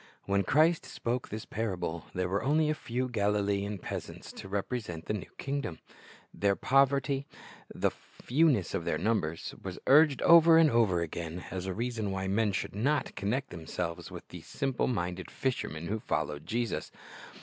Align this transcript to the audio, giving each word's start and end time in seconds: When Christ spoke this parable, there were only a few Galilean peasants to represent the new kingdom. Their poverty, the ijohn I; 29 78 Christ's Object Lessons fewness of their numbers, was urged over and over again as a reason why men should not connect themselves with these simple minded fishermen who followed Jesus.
When 0.25 0.41
Christ 0.41 0.83
spoke 0.87 1.29
this 1.29 1.45
parable, 1.45 2.05
there 2.15 2.27
were 2.27 2.41
only 2.41 2.71
a 2.71 2.73
few 2.73 3.07
Galilean 3.07 3.77
peasants 3.77 4.31
to 4.33 4.47
represent 4.47 5.05
the 5.05 5.13
new 5.13 5.29
kingdom. 5.37 5.77
Their 6.33 6.55
poverty, 6.55 7.27
the 7.69 7.91
ijohn 7.91 7.93
I; 7.93 7.93
29 7.93 7.93
78 7.93 7.93
Christ's 7.93 7.93
Object 7.93 8.03
Lessons 8.25 8.25
fewness 8.25 8.73
of 8.73 8.85
their 8.85 8.97
numbers, 8.97 9.55
was 9.61 9.79
urged 9.85 10.21
over 10.23 10.57
and 10.57 10.71
over 10.71 11.01
again 11.01 11.45
as 11.51 11.65
a 11.67 11.73
reason 11.75 12.09
why 12.09 12.27
men 12.27 12.51
should 12.51 12.73
not 12.73 13.15
connect 13.15 13.51
themselves 13.51 14.09
with 14.09 14.27
these 14.29 14.47
simple 14.47 14.87
minded 14.87 15.29
fishermen 15.29 15.85
who 15.85 15.99
followed 15.99 16.47
Jesus. 16.47 16.91